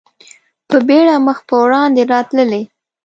[0.67, 2.63] په بېړه مخ په وړاندې راتللې.